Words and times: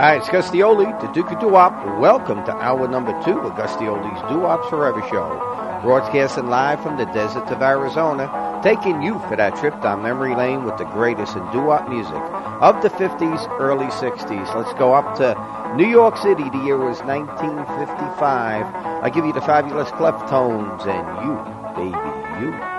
Hi, 0.00 0.16
it's 0.16 0.30
Gus 0.30 0.48
D 0.48 0.60
Oldie, 0.60 0.98
the 1.02 1.12
Duke 1.12 1.30
of 1.30 1.40
Doo-Wop. 1.40 2.00
Welcome 2.00 2.42
to 2.46 2.52
hour 2.52 2.88
number 2.88 3.12
two 3.22 3.38
of 3.38 3.54
Gus 3.54 3.76
D 3.76 3.84
Oldie's 3.84 4.18
Doo-Wops 4.30 4.70
Forever 4.70 5.02
show. 5.10 5.28
Broadcasting 5.82 6.46
live 6.46 6.82
from 6.82 6.96
the 6.96 7.04
deserts 7.12 7.50
of 7.50 7.60
Arizona, 7.60 8.24
taking 8.64 9.02
you 9.02 9.18
for 9.28 9.36
that 9.36 9.58
trip 9.58 9.78
down 9.82 10.02
memory 10.02 10.34
lane 10.34 10.64
with 10.64 10.78
the 10.78 10.84
greatest 10.84 11.36
in 11.36 11.42
doo-wop 11.52 11.86
music 11.90 12.16
of 12.64 12.80
the 12.80 12.88
50s, 12.88 13.46
early 13.60 13.92
60s. 14.00 14.56
Let's 14.56 14.72
go 14.78 14.94
up 14.94 15.18
to 15.18 15.36
New 15.76 15.86
York 15.86 16.16
City. 16.16 16.48
The 16.48 16.64
year 16.64 16.78
was 16.78 17.00
1955. 17.04 18.64
I 19.04 19.10
give 19.10 19.26
you 19.26 19.34
the 19.34 19.42
fabulous 19.42 19.90
Cleftones 19.90 20.80
and 20.88 21.04
you, 21.28 21.36
baby, 21.76 22.56
you. 22.56 22.69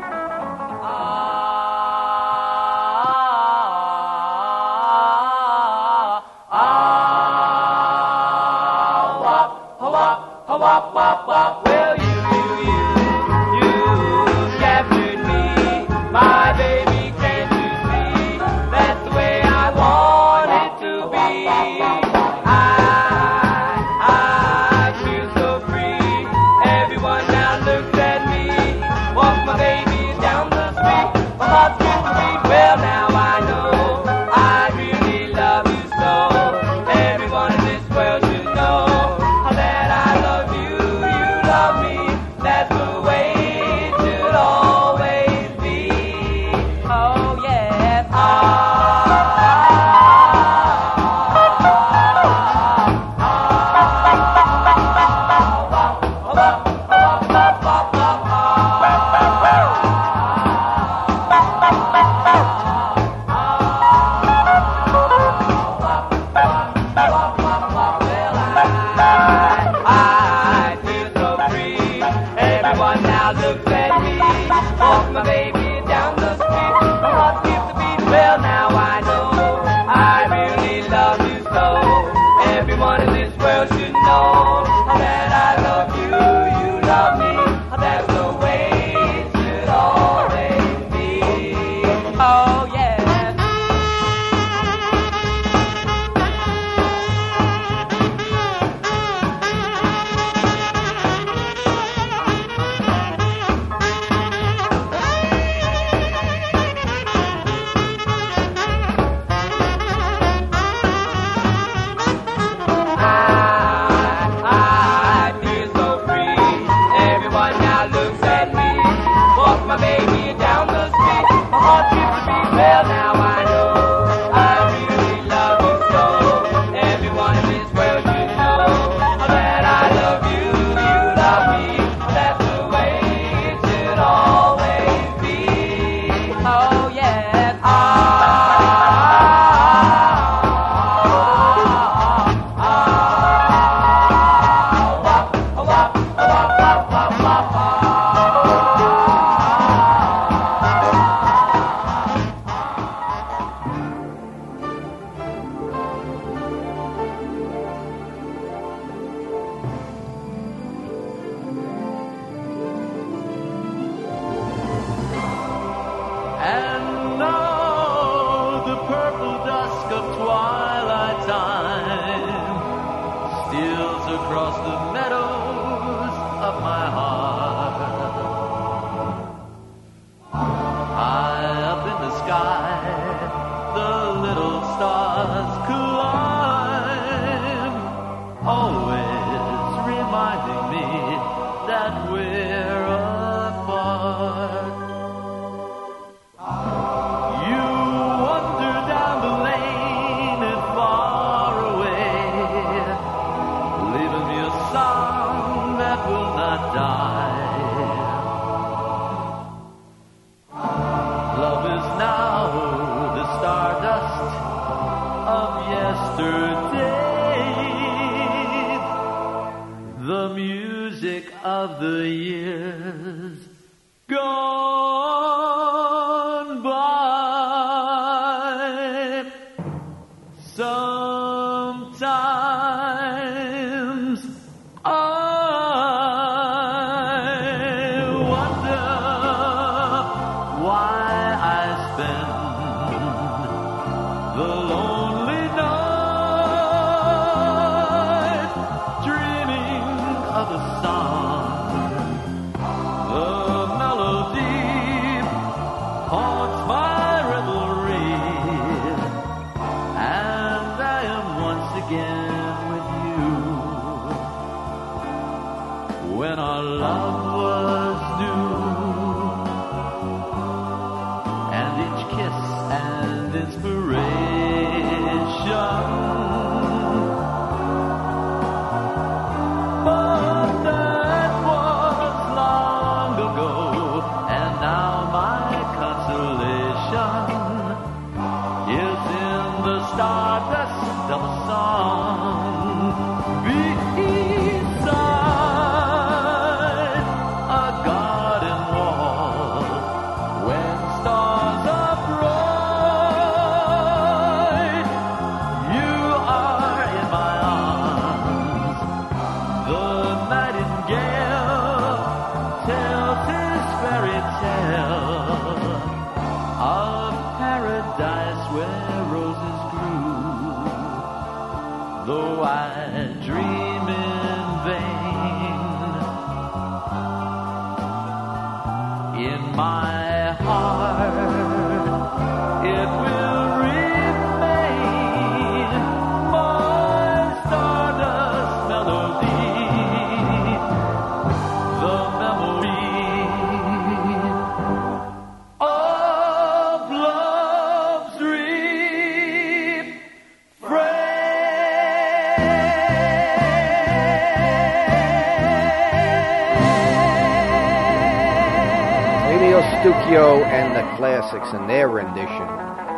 The 361.41 361.57
and 361.57 361.69
their 361.69 361.89
rendition 361.89 362.47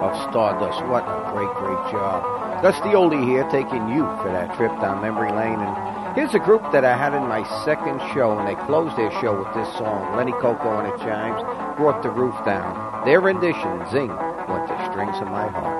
of 0.03 0.11
Stardust. 0.29 0.83
What 0.87 1.07
a 1.07 1.31
great, 1.31 1.49
great 1.55 1.91
job. 1.91 2.61
Gus 2.61 2.75
D 2.83 2.89
Oldie 2.89 3.23
here 3.25 3.47
taking 3.49 3.87
you 3.87 4.03
for 4.19 4.29
that 4.31 4.53
trip 4.57 4.71
down 4.81 5.01
memory 5.01 5.31
lane. 5.31 5.59
And 5.59 6.15
here's 6.15 6.35
a 6.35 6.39
group 6.39 6.61
that 6.73 6.83
I 6.83 6.97
had 6.97 7.13
in 7.15 7.23
my 7.23 7.43
second 7.63 8.01
show, 8.13 8.37
and 8.37 8.45
they 8.45 8.55
closed 8.65 8.97
their 8.97 9.11
show 9.21 9.39
with 9.39 9.53
this 9.55 9.71
song. 9.77 10.17
Lenny 10.17 10.33
Cocco 10.33 10.77
and 10.77 10.91
the 10.91 10.97
Chimes 11.05 11.41
brought 11.77 12.03
the 12.03 12.09
roof 12.09 12.35
down. 12.45 13.05
Their 13.05 13.21
rendition, 13.21 13.79
Zing, 13.91 14.11
went 14.11 14.67
the 14.67 14.91
strings 14.91 15.15
of 15.23 15.27
my 15.31 15.47
heart. 15.47 15.72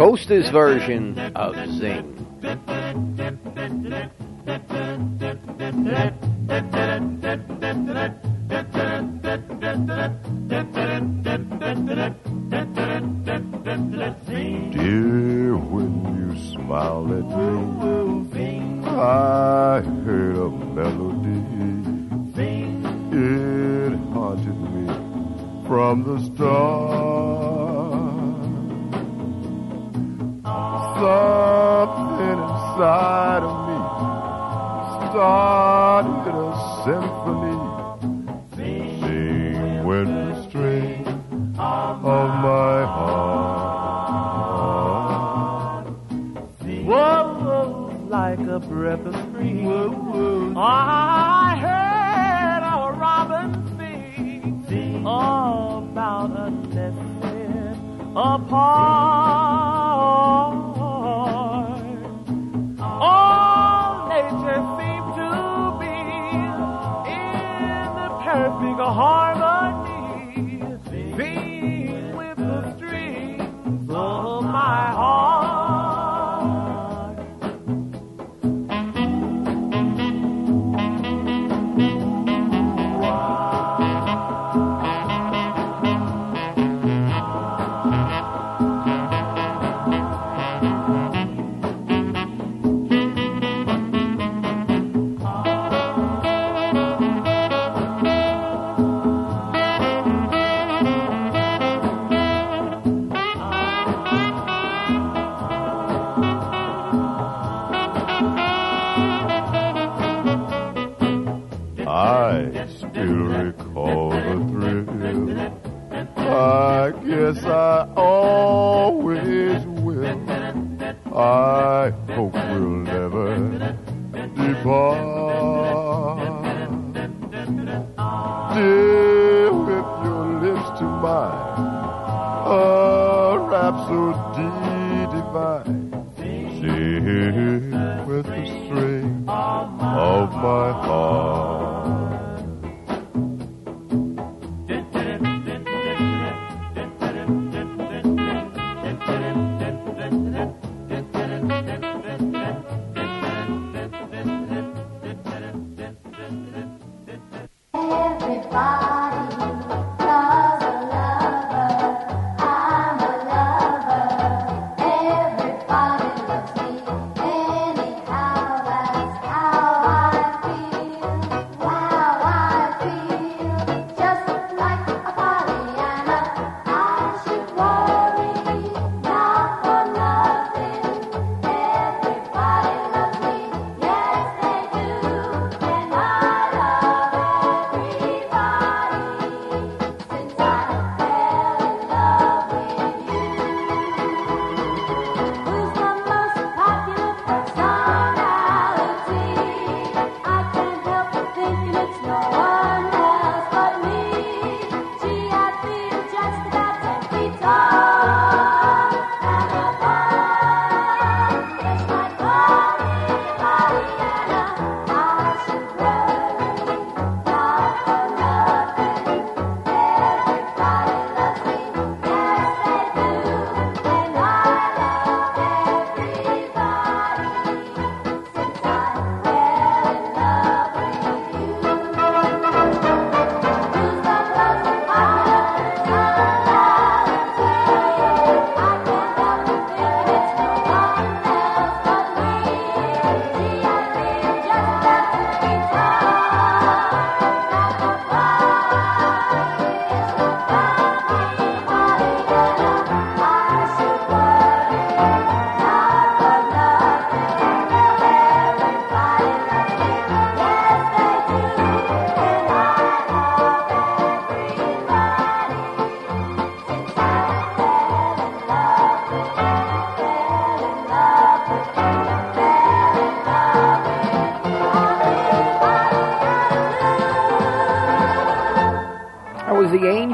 of 0.00 0.16
Zing. 0.16 1.14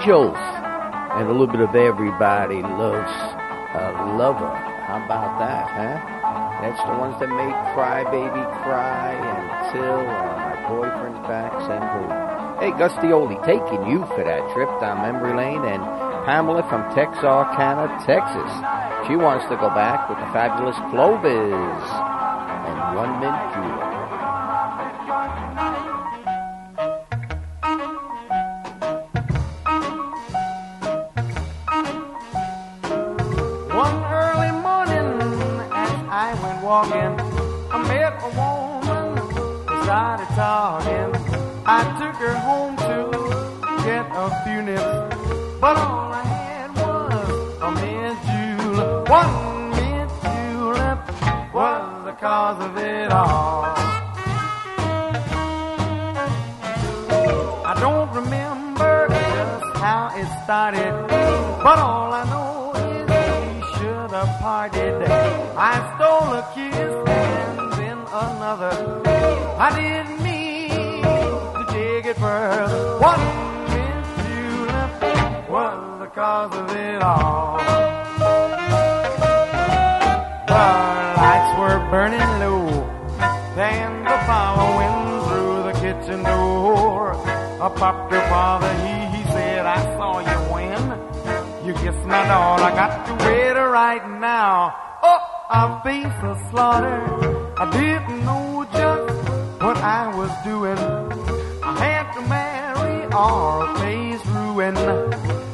angels 0.06 0.38
and 1.18 1.26
a 1.26 1.32
little 1.32 1.48
bit 1.48 1.60
of 1.60 1.74
everybody 1.74 2.62
loves 2.62 3.10
a 3.74 4.14
lover. 4.14 4.54
How 4.86 5.02
about 5.04 5.38
that, 5.42 5.66
huh? 5.66 6.62
That's 6.62 6.78
the 6.78 6.94
ones 6.94 7.18
that 7.18 7.26
make 7.26 7.54
Cry 7.74 8.04
Baby 8.04 8.44
cry 8.62 9.18
and 9.18 9.72
Till 9.72 9.98
and 9.98 10.38
My 10.38 10.54
Boyfriend 10.70 11.18
Back 11.26 11.50
and 11.58 11.82
who. 11.90 12.06
Hey, 12.62 12.70
Gus 12.78 12.94
D 13.02 13.10
Oldie 13.10 13.42
taking 13.44 13.82
you 13.90 14.06
for 14.14 14.22
that 14.22 14.46
trip 14.54 14.70
down 14.78 15.02
memory 15.02 15.34
lane 15.34 15.64
and 15.64 15.82
Pamela 16.24 16.62
from 16.70 16.86
Texarkana, 16.94 17.90
Texas. 18.06 18.52
She 19.10 19.16
wants 19.16 19.44
to 19.50 19.56
go 19.58 19.74
back 19.74 20.08
with 20.08 20.18
the 20.18 20.30
fabulous 20.30 20.78
Clovers. 20.94 21.82
started. 60.46 60.94
But 61.64 61.78
all 61.80 62.12
I 62.12 62.24
know 62.30 62.70
is 62.88 63.06
we 63.46 63.54
should 63.74 64.10
have 64.12 64.32
parted. 64.38 65.02
I 65.72 65.74
stole 65.92 66.34
a 66.40 66.44
kiss 66.54 66.94
and 67.08 67.72
then 67.72 67.98
another. 68.24 68.76
I 69.58 69.68
didn't 69.74 70.22
mean 70.22 71.02
to 71.58 71.62
take 71.72 72.06
it 72.12 72.16
further. 72.16 72.96
What 73.02 73.18
if 73.84 74.06
you 74.30 74.66
left 74.66 75.50
was 75.50 75.98
the 75.98 76.06
cause 76.14 76.54
of 76.54 76.70
it 76.76 77.02
all? 77.02 77.35
and 92.06 92.30
that's 92.30 92.62
I 92.62 92.70
got 92.74 93.06
to 93.06 93.24
quit 93.24 93.56
right 93.56 94.08
now. 94.20 94.74
Oh, 95.02 95.18
I 95.50 95.80
face 95.82 96.22
a 96.22 96.50
slaughter. 96.50 97.02
I 97.58 97.70
didn't 97.70 98.24
know 98.24 98.64
just 98.72 99.60
what 99.60 99.76
I 99.78 100.14
was 100.14 100.30
doing. 100.44 100.78
I 101.62 101.72
had 101.78 102.12
to 102.14 102.20
marry 102.28 103.06
or 103.12 103.76
face 103.78 104.24
ruin. 104.26 105.45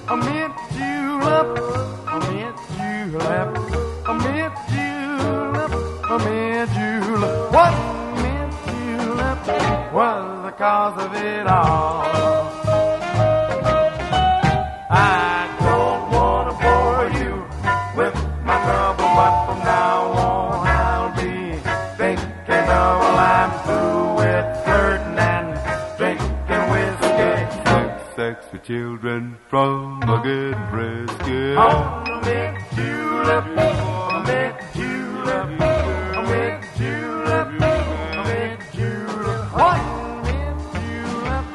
Tax 28.32 28.46
the 28.46 28.58
children 28.60 29.36
from 29.50 30.02
a 30.04 30.22
good 30.22 30.56
brisket. 30.70 31.58
On 31.58 32.08
a 32.08 32.20
mint 32.24 32.56
julep, 32.74 33.44
a 33.44 34.24
mint 34.26 34.56
julep, 34.72 35.60
a 35.60 36.22
mint 36.30 36.64
julep, 36.78 37.48
a 37.60 38.24
mint 38.24 38.60
julep. 38.72 39.52
One 39.52 40.22
mint 40.22 40.60
julep 40.72 41.46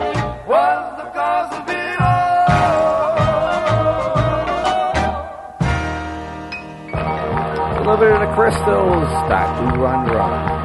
was 0.47 0.83
the 0.99 1.05
cause 1.17 1.53
of 1.57 1.67
it 1.67 1.99
all. 1.99 2.45
A 7.73 7.79
little 7.79 7.97
bit 7.97 8.11
of 8.11 8.19
the 8.21 8.29
crystals, 8.35 9.09
back 9.27 9.49
to 9.57 9.63
Run 9.79 10.05
Run. 10.05 10.56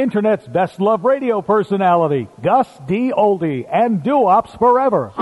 Internet's 0.00 0.46
best 0.46 0.80
love 0.80 1.04
radio 1.04 1.42
personality, 1.42 2.26
Gus 2.42 2.66
D. 2.86 3.12
Oldie, 3.16 3.68
and 3.70 4.02
Doo-Wops 4.02 4.58
forever. 4.58 5.12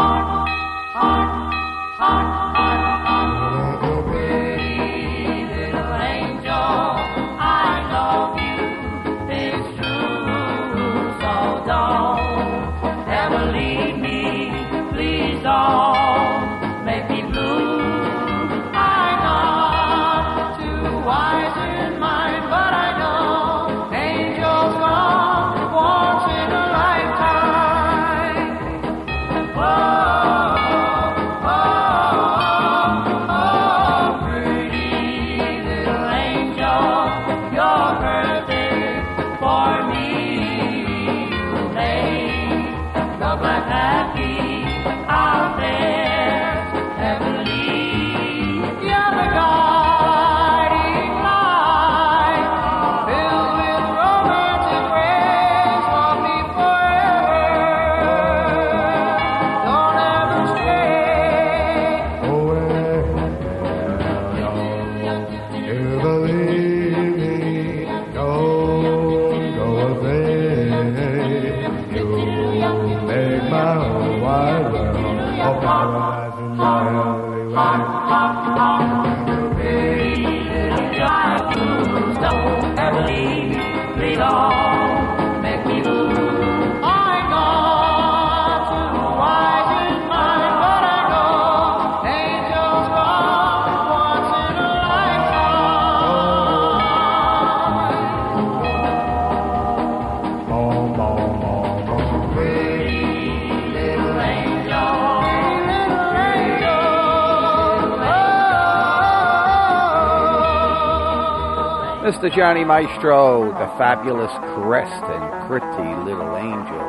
Johnny 112.31 112.65
Maestro, 112.65 113.47
the 113.53 113.71
fabulous 113.79 114.33
Crest 114.55 115.05
and 115.05 115.25
Pretty 115.47 115.91
Little 116.05 116.37
Angel. 116.37 116.85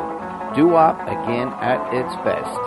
Doo-wop 0.56 1.00
again 1.04 1.54
at 1.62 1.80
its 1.94 2.16
best. 2.26 2.60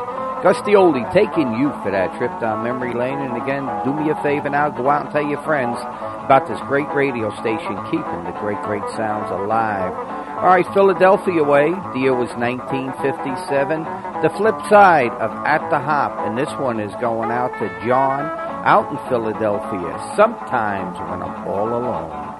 Gus 0.42 0.56
D 0.62 0.72
Oldie 0.72 1.06
taking 1.12 1.54
you 1.54 1.70
for 1.82 1.90
that 1.90 2.16
trip 2.18 2.32
down 2.40 2.64
memory 2.64 2.94
lane. 2.94 3.18
And 3.18 3.40
again, 3.40 3.66
do 3.84 3.92
me 3.92 4.10
a 4.10 4.16
favor 4.22 4.50
now, 4.50 4.70
go 4.70 4.90
out 4.90 5.04
and 5.06 5.12
tell 5.12 5.26
your 5.26 5.42
friends 5.42 5.78
about 6.24 6.48
this 6.48 6.60
great 6.66 6.88
radio 6.94 7.30
station 7.40 7.76
keeping 7.90 8.24
the 8.24 8.34
great, 8.40 8.60
great 8.62 8.86
sounds 8.96 9.30
alive. 9.30 9.92
All 10.42 10.50
right, 10.50 10.66
Philadelphia 10.72 11.44
way. 11.44 11.70
The 11.92 12.00
year 12.00 12.14
was 12.14 12.30
1957. 12.34 13.84
The 14.22 14.30
flip 14.36 14.58
side 14.68 15.12
of 15.22 15.30
At 15.46 15.68
the 15.70 15.78
Hop, 15.78 16.26
and 16.26 16.38
this 16.38 16.50
one 16.58 16.80
is 16.80 16.92
going 17.00 17.30
out 17.30 17.52
to 17.60 17.68
John 17.86 18.26
out 18.64 18.90
in 18.90 18.98
Philadelphia. 19.08 19.98
Sometimes 20.16 20.98
when 20.98 21.22
I'm 21.22 21.46
all 21.46 21.68
alone. 21.68 22.31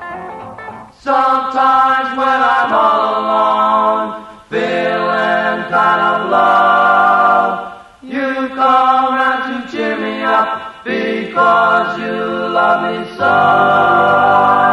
Sometimes 1.03 2.17
when 2.17 2.29
I'm 2.29 2.73
all 2.73 3.25
alone, 3.25 4.25
feeling 4.49 5.69
kind 5.69 6.01
of 6.01 6.31
low, 6.31 7.73
you 8.05 8.55
come 8.55 9.12
round 9.12 9.67
to 9.67 9.73
cheer 9.73 9.99
me 9.99 10.23
up 10.23 10.85
because 10.85 11.99
you 11.99 12.15
love 12.55 12.83
me 12.85 13.17
so. 13.17 14.72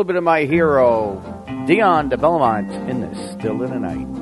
Little 0.00 0.14
bit 0.14 0.16
of 0.16 0.24
my 0.24 0.44
hero, 0.44 1.20
Dion 1.66 2.08
de 2.08 2.16
Belmont, 2.16 2.72
in 2.88 3.02
this 3.02 3.32
Still 3.32 3.62
in 3.62 3.70
the 3.70 3.78
Night. 3.78 4.19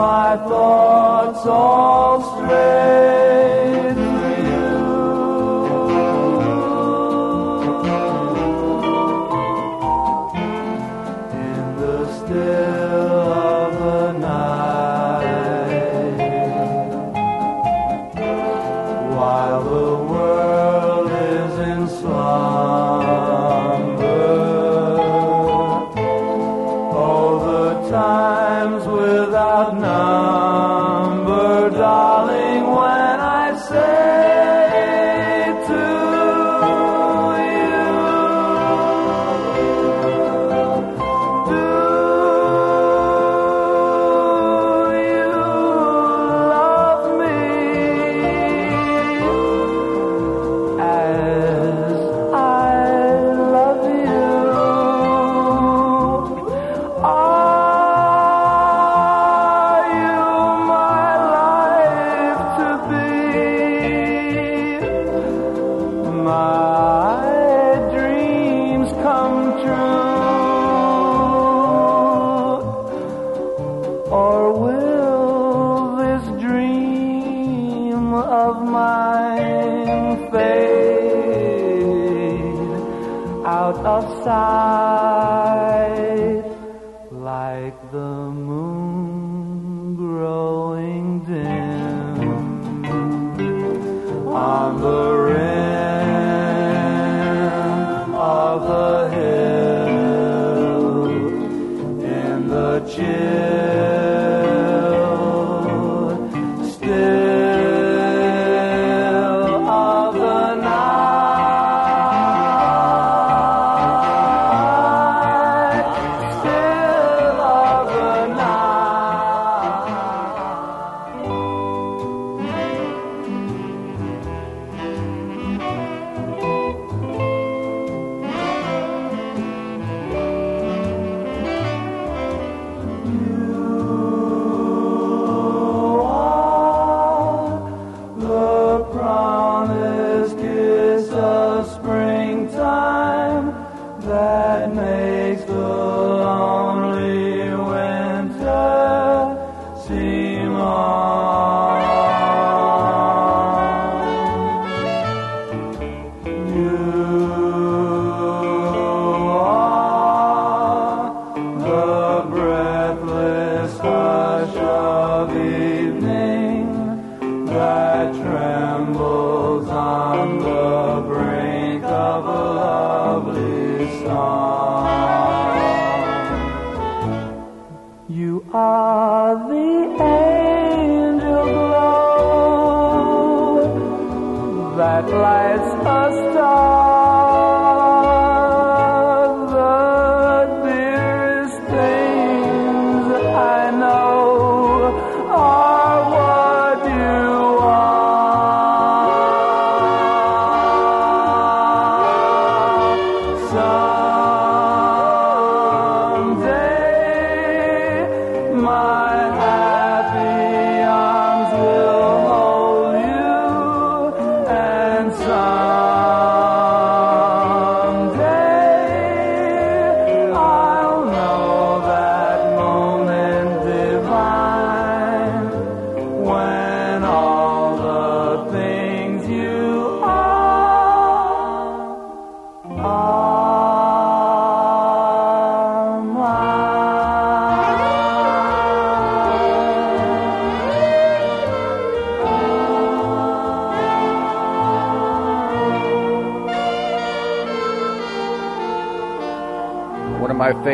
My 0.00 0.34
thoughts 0.48 1.44
all 1.46 2.22
stray 2.22 3.29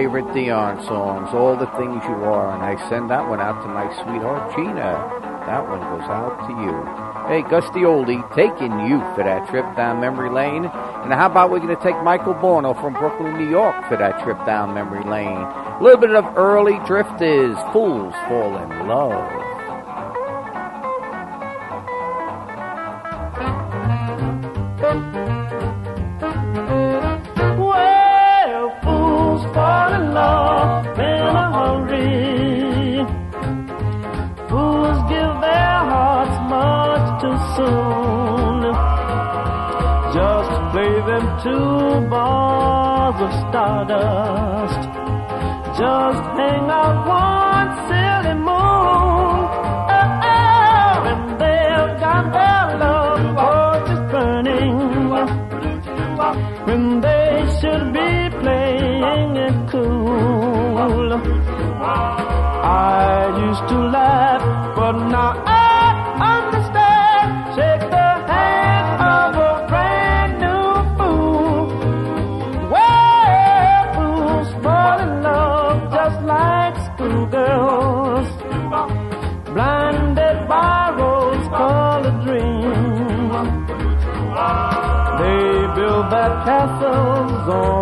favorite 0.06 0.32
Dion 0.32 0.78
songs, 0.86 1.34
All 1.34 1.56
the 1.56 1.66
Things 1.74 1.98
You 2.06 2.14
Are, 2.30 2.54
and 2.54 2.62
I 2.62 2.78
send 2.88 3.10
that 3.10 3.28
one 3.28 3.40
out 3.40 3.60
to 3.62 3.66
my 3.66 3.90
sweetheart 3.98 4.54
Gina. 4.54 4.94
That 5.50 5.66
one 5.66 5.80
goes 5.80 6.06
out 6.06 6.46
to 6.46 6.52
you. 6.62 6.78
Hey, 7.26 7.42
Gus 7.50 7.66
D 7.74 7.80
Oldie, 7.80 8.22
taking 8.30 8.70
you 8.86 9.00
for 9.16 9.24
that 9.24 9.48
trip 9.50 9.66
down 9.74 10.00
memory 10.00 10.30
lane. 10.30 10.66
And 10.66 11.12
how 11.12 11.26
about 11.26 11.50
we're 11.50 11.58
going 11.58 11.74
to 11.74 11.82
take 11.82 12.00
Michael 12.04 12.34
Bono 12.34 12.72
from 12.74 12.92
Brooklyn, 12.92 13.36
New 13.36 13.50
York 13.50 13.74
for 13.88 13.96
that 13.96 14.22
trip 14.22 14.38
down 14.46 14.74
memory 14.74 15.02
lane? 15.02 15.42
A 15.42 15.82
little 15.82 15.98
bit 15.98 16.14
of 16.14 16.24
early 16.36 16.78
drifters, 16.86 17.58
fools 17.72 18.14
fall 18.30 18.56
in 18.62 18.86
love. 18.86 19.45
Two 41.46 42.08
bars 42.10 43.18
of 43.26 43.32
stardust. 43.42 44.82
Just 45.80 46.24
hang 46.38 46.66
out 46.80 46.98
one 47.06 47.70
silly 47.86 48.34
moon. 48.46 49.38
Oh, 49.96 50.24
oh, 50.34 51.10
and 51.12 51.24
they've 51.40 51.94
got 52.06 52.24
their 52.36 52.66
love 52.82 53.22
torches 53.36 54.02
burning 54.12 54.78
when 56.66 56.82
they 57.06 57.32
should 57.58 57.84
be 57.98 58.10
playing 58.42 59.36
it 59.46 59.56
cool. 59.70 61.10
I 62.68 62.80
used 63.46 63.66
to 63.72 63.78
laugh, 63.96 64.42
but 64.76 64.96
now 65.14 65.45
castles 86.46 87.48
on 87.48 87.75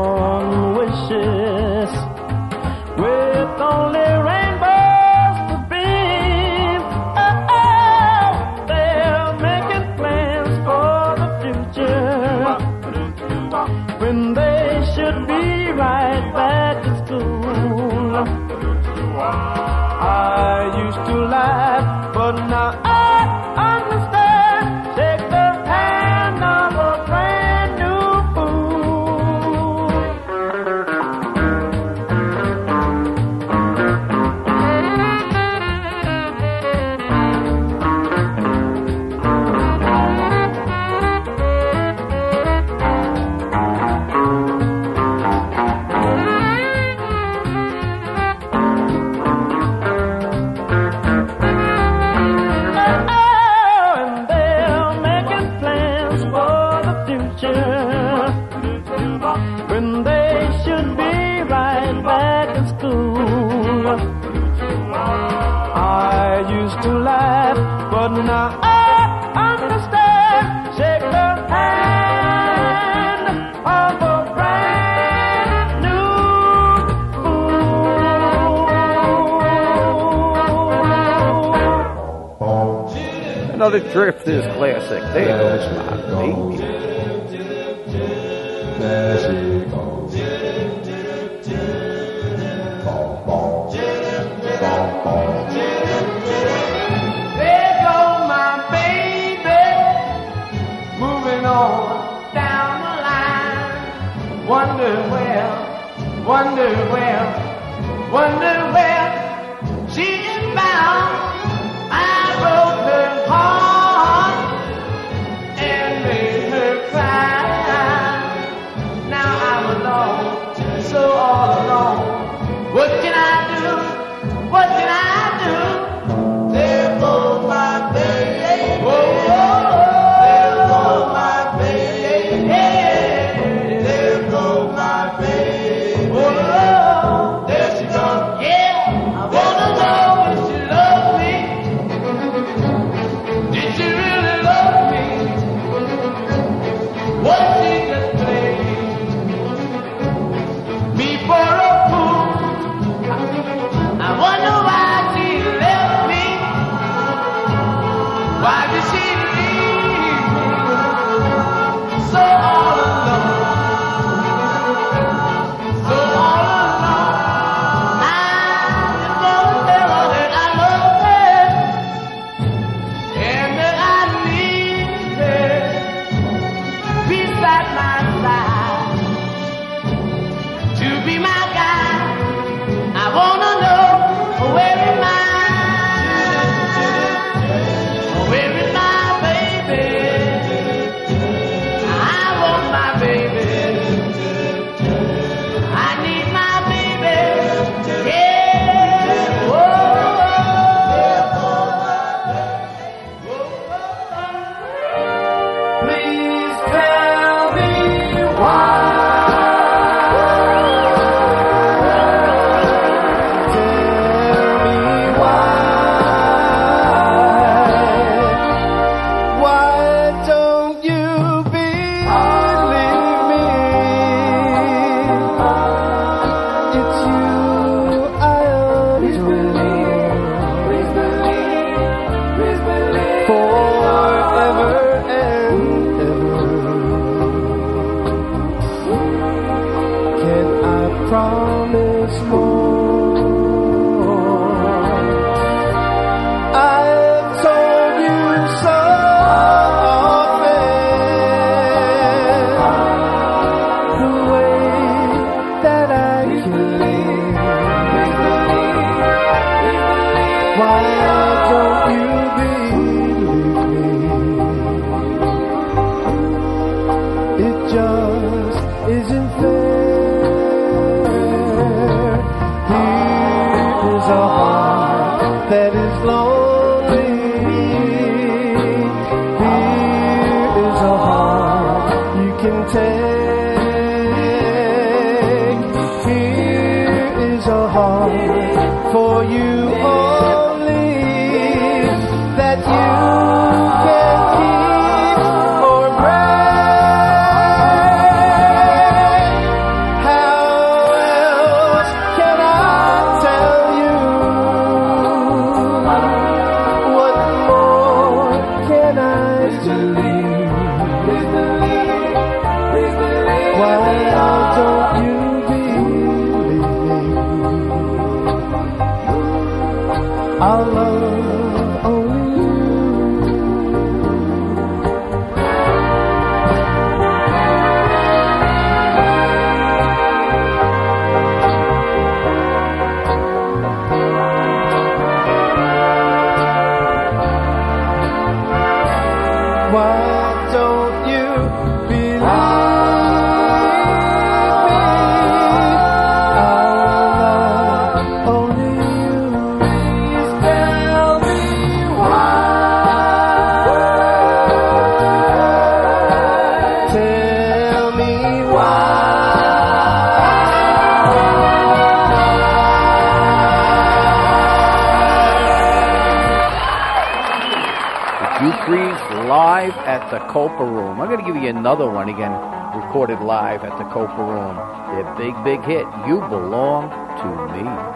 the 370.15 370.21
Copa 370.29 370.65
Room. 370.65 371.01
I'm 371.01 371.09
going 371.09 371.19
to 371.19 371.27
give 371.27 371.35
you 371.35 371.49
another 371.49 371.91
one 371.91 372.09
again, 372.09 372.31
recorded 372.73 373.19
live 373.19 373.65
at 373.65 373.77
the 373.79 373.85
Copa 373.91 374.23
Room. 374.23 374.55
Their 374.95 375.13
big, 375.17 375.35
big 375.43 375.61
hit, 375.67 375.87
You 376.07 376.21
Belong 376.31 376.89
to 377.19 377.53
Me. 377.53 377.94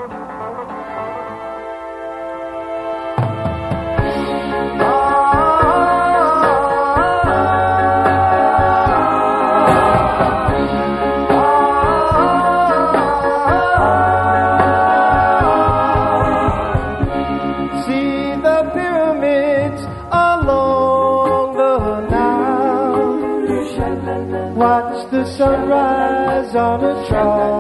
gonna 26.81 27.09
try. 27.09 27.58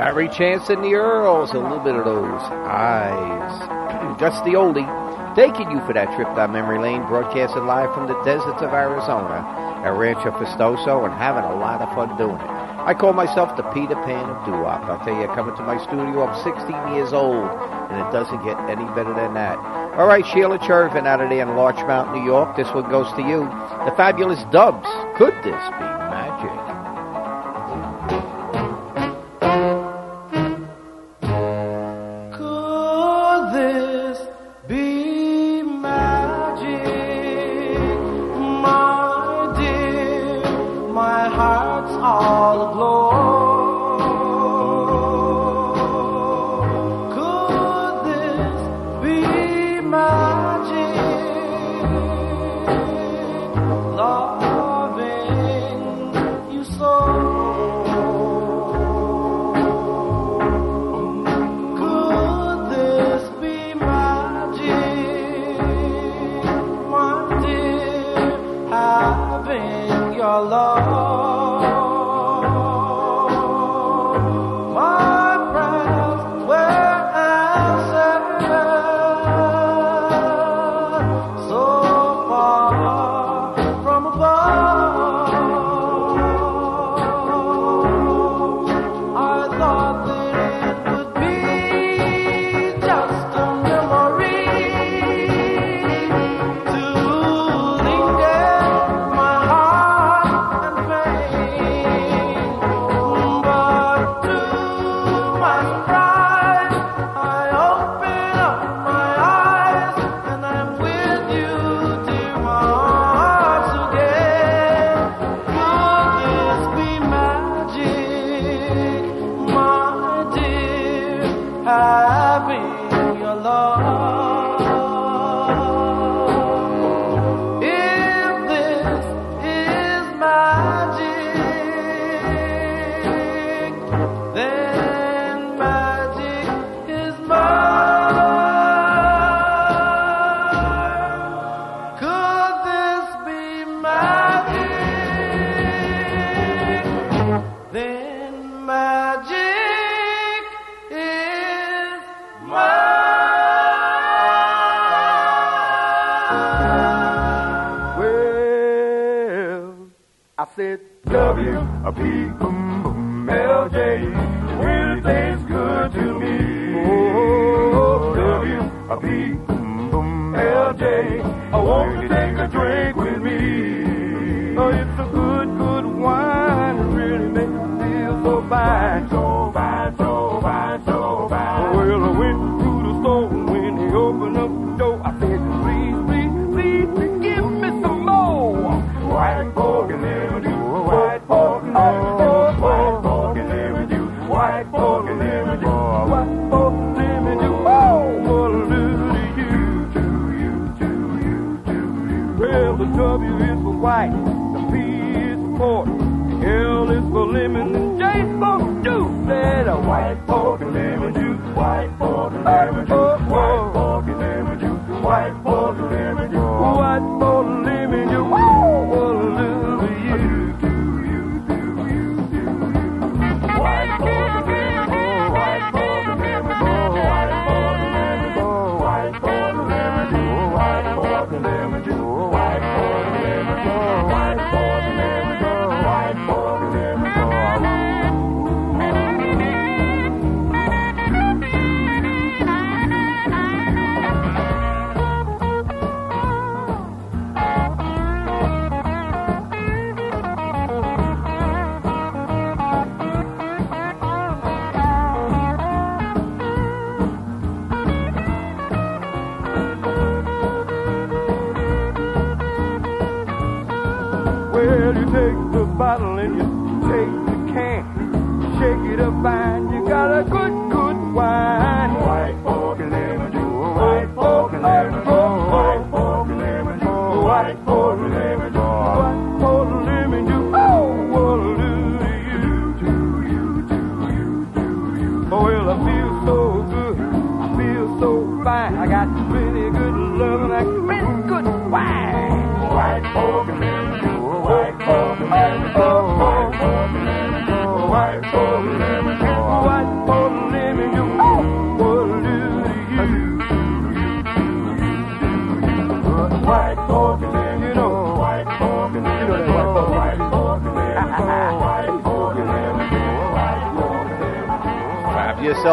Every 0.00 0.30
chance 0.30 0.70
in 0.70 0.80
the 0.80 0.94
Earls, 0.94 1.52
a 1.52 1.58
little 1.60 1.78
bit 1.78 1.94
of 1.94 2.06
those 2.06 2.40
eyes. 2.64 3.52
Gus 4.18 4.32
D 4.48 4.56
Oldie, 4.56 4.88
taking 5.36 5.70
you 5.70 5.76
for 5.84 5.92
that 5.92 6.08
trip 6.16 6.26
down 6.34 6.56
memory 6.56 6.80
lane, 6.80 7.04
broadcasting 7.04 7.66
live 7.66 7.92
from 7.92 8.08
the 8.08 8.16
deserts 8.24 8.64
of 8.64 8.72
Arizona 8.72 9.44
at 9.84 9.92
Rancho 9.92 10.32
Festoso 10.40 11.04
and 11.04 11.12
having 11.12 11.44
a 11.44 11.54
lot 11.54 11.84
of 11.84 11.92
fun 11.92 12.16
doing 12.16 12.40
it. 12.40 12.48
I 12.80 12.96
call 12.96 13.12
myself 13.12 13.54
the 13.60 13.62
Peter 13.76 13.94
Pan 14.08 14.24
of 14.24 14.40
doo 14.48 14.64
I 14.64 14.80
tell 15.04 15.20
you, 15.20 15.28
coming 15.36 15.54
to 15.56 15.62
my 15.68 15.76
studio, 15.84 16.24
I'm 16.24 16.32
16 16.48 16.96
years 16.96 17.12
old, 17.12 17.52
and 17.92 18.00
it 18.00 18.08
doesn't 18.08 18.40
get 18.40 18.56
any 18.72 18.88
better 18.96 19.12
than 19.12 19.36
that. 19.36 19.60
All 20.00 20.08
right, 20.08 20.24
Sheila 20.32 20.58
Chervin 20.60 21.04
out 21.04 21.20
of 21.20 21.28
there 21.28 21.44
in 21.44 21.56
Larchmont, 21.56 22.16
New 22.16 22.24
York. 22.24 22.56
This 22.56 22.72
one 22.72 22.88
goes 22.88 23.12
to 23.20 23.22
you. 23.22 23.44
The 23.84 23.92
fabulous 24.00 24.40
Dubs. 24.48 24.88
Could 25.20 25.36
this 25.44 25.60
be 25.76 25.99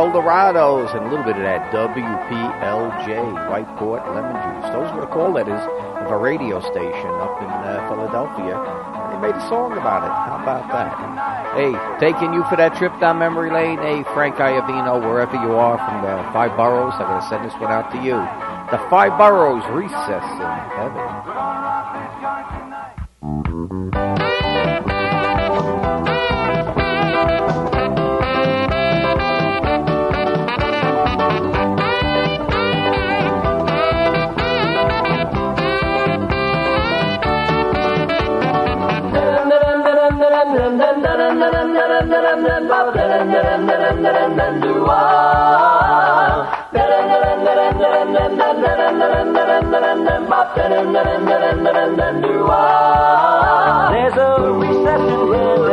Eldorados, 0.07 0.95
and 0.95 1.05
a 1.05 1.09
little 1.09 1.25
bit 1.25 1.35
of 1.35 1.43
that 1.43 1.67
WPLJ, 1.75 3.49
Whiteport 3.51 4.07
Lemon 4.07 4.39
Juice. 4.39 4.71
Those 4.71 4.87
were 4.95 5.01
the 5.01 5.07
call 5.07 5.31
letters 5.31 5.59
of 5.99 6.09
a 6.09 6.17
radio 6.17 6.61
station 6.61 7.11
up 7.19 7.41
in 7.43 7.49
uh, 7.51 7.83
Philadelphia. 7.91 8.55
And 8.55 9.11
they 9.11 9.27
made 9.27 9.35
a 9.35 9.47
song 9.49 9.73
about 9.73 10.07
it. 10.07 10.11
How 10.15 10.39
about 10.41 10.71
that? 10.71 10.95
Hey, 11.59 11.75
taking 11.99 12.33
you 12.33 12.45
for 12.45 12.55
that 12.55 12.77
trip 12.77 12.97
down 13.01 13.19
memory 13.19 13.51
lane. 13.51 13.79
Hey, 13.79 14.03
Frank 14.13 14.35
Iavino, 14.35 15.01
wherever 15.03 15.35
you 15.35 15.59
are 15.59 15.77
from 15.77 16.01
the 16.01 16.23
five 16.31 16.55
boroughs, 16.55 16.93
I'm 16.95 17.07
going 17.07 17.21
to 17.21 17.27
send 17.27 17.43
this 17.43 17.53
one 17.59 17.71
out 17.71 17.91
to 17.91 17.97
you. 17.99 18.15
The 18.71 18.79
five 18.87 19.17
boroughs 19.19 19.67
recess 19.75 20.23
in 20.23 20.53
heaven. 20.79 21.03
There's 53.89 54.17
a 54.17 54.51
reception 54.53 55.19
room. 55.29 55.66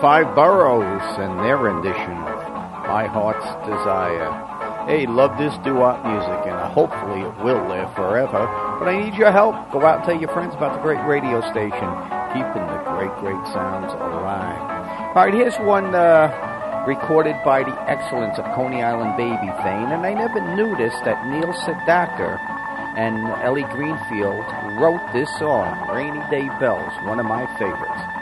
Five 0.00 0.36
Boroughs 0.36 1.18
and 1.18 1.40
their 1.40 1.56
rendition 1.56 2.17
Heart's 3.18 3.50
Desire. 3.66 4.30
Hey, 4.86 5.10
love 5.10 5.34
this 5.36 5.50
doo-wop 5.66 6.06
music, 6.06 6.46
and 6.46 6.54
hopefully 6.70 7.26
it 7.26 7.34
will 7.42 7.58
live 7.66 7.90
forever. 7.98 8.46
But 8.78 8.86
I 8.86 8.94
need 8.94 9.18
your 9.18 9.32
help. 9.34 9.58
Go 9.74 9.82
out 9.82 9.98
and 9.98 10.04
tell 10.06 10.14
your 10.14 10.30
friends 10.30 10.54
about 10.54 10.78
the 10.78 10.82
great 10.86 11.02
radio 11.02 11.42
station, 11.50 11.90
keeping 12.30 12.62
the 12.62 12.78
great, 12.94 13.10
great 13.18 13.42
sounds 13.50 13.90
alive. 13.90 14.62
All 15.18 15.26
right, 15.26 15.34
here's 15.34 15.58
one 15.66 15.90
uh, 15.98 16.30
recorded 16.86 17.34
by 17.44 17.66
the 17.66 17.74
Excellents 17.90 18.38
of 18.38 18.46
Coney 18.54 18.86
Island 18.86 19.18
Baby 19.18 19.50
fame, 19.66 19.90
and 19.90 20.06
I 20.06 20.14
never 20.14 20.38
this 20.78 20.94
that 21.02 21.26
Neil 21.26 21.52
Sedaka 21.66 22.38
and 22.94 23.18
Ellie 23.42 23.66
Greenfield 23.74 24.46
wrote 24.78 25.02
this 25.12 25.28
song, 25.38 25.74
Rainy 25.90 26.22
Day 26.30 26.46
Bells, 26.62 26.94
one 27.02 27.18
of 27.18 27.26
my 27.26 27.46
favorites. 27.58 28.17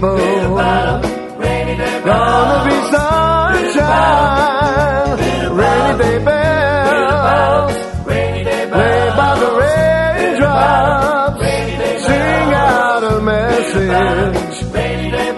Day 0.00 1.00
gonna 2.04 2.64
be 2.64 2.76
sunshine. 2.90 3.88
Rainy 5.56 5.98
day 5.98 6.18
bells, 6.24 7.76
played 8.04 9.12
by 9.16 9.32
the 9.42 9.50
raindrops, 9.60 11.40
sing 12.06 12.54
out 12.54 13.02
a 13.04 13.20
message. 13.20 14.58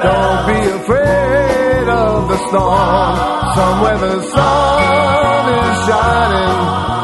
Don't 0.02 0.46
be 0.46 0.58
afraid 0.78 1.86
of 1.88 2.28
the 2.28 2.38
storm. 2.48 3.16
Somewhere 3.54 3.98
the 3.98 4.22
sun 4.22 5.44
is 5.58 5.76
shining 5.86 7.01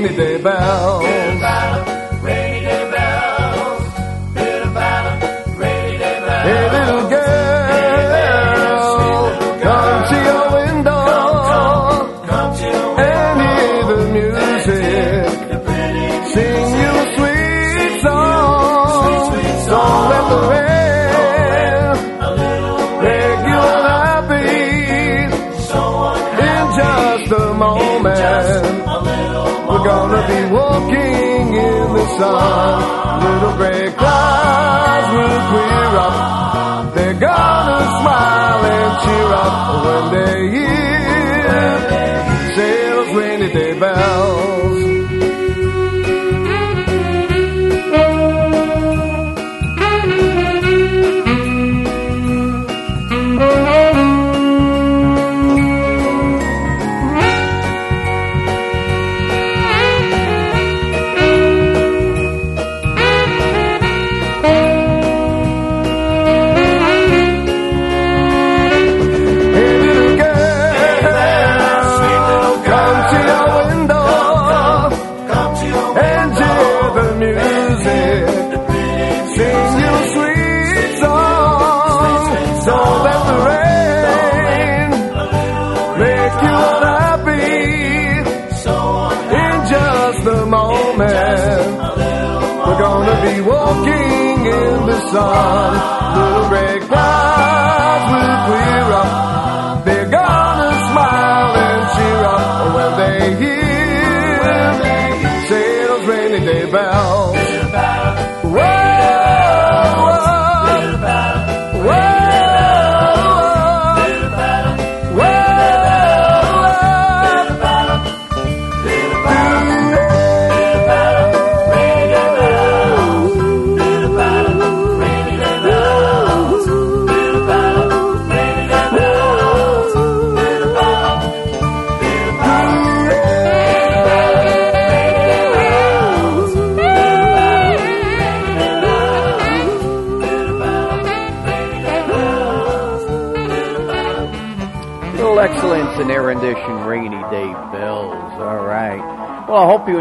rainy 0.00 0.16
day 0.16 1.29
Little 32.20 33.56
gray 33.56 33.90
clouds 33.92 35.08
will 35.14 35.40
clear 35.50 35.90
up. 36.06 36.94
They're 36.94 37.14
gonna 37.14 37.80
smile 38.00 38.64
and 38.76 38.92
cheer 39.02 39.32
up 39.32 39.54
when 39.84 40.04
they 40.14 40.50
hear 40.50 40.80
those 43.10 43.16
rainy 43.16 43.52
day 43.52 43.78
bells. 43.78 44.59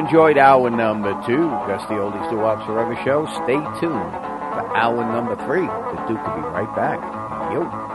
Enjoyed 0.09 0.39
hour 0.39 0.71
number 0.71 1.13
two, 1.27 1.49
Gus 1.69 1.87
D 1.87 1.93
Oldie's 1.93 2.27
Do 2.31 2.41
Ops 2.41 2.65
Forever 2.65 2.95
show. 3.05 3.27
Stay 3.45 3.61
tuned 3.79 4.09
for 4.09 4.75
hour 4.75 5.05
number 5.05 5.35
three. 5.45 5.61
The 5.61 6.05
Duke 6.07 6.25
will 6.25 6.41
be 6.41 6.49
right 6.49 6.75
back. 6.75 6.99
Yo. 7.53 7.88